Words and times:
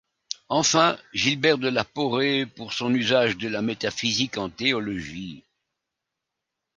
Enfin 0.49 0.97
Gilbert 1.13 1.59
de 1.59 1.67
la 1.69 1.83
Porée 1.83 2.47
pour 2.47 2.73
son 2.73 2.91
usage 2.91 3.37
de 3.37 3.47
la 3.47 3.61
métaphysique 3.61 4.39
en 4.39 4.49
théologie... 4.49 5.43